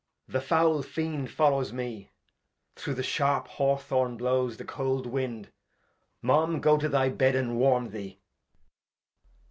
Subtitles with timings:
[0.27, 2.09] The foul Fiend follows me—
[2.75, 5.51] Through the sharp Haw Thorn blows the cold Wind.
[6.23, 8.17] Mum, go to the Bed and warm thee.